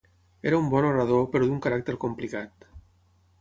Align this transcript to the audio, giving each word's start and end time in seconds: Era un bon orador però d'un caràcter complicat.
Era 0.51 0.61
un 0.61 0.71
bon 0.71 0.87
orador 0.91 1.21
però 1.35 1.49
d'un 1.51 1.61
caràcter 1.67 1.97
complicat. 2.05 2.67